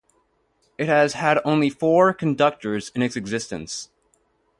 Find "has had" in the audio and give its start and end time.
0.87-1.39